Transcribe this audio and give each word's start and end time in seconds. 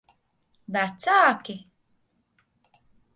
Vecāki? 0.77 1.55